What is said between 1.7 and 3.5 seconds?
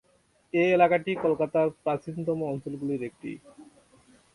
প্রাচীনতম অঞ্চলগুলির একটি।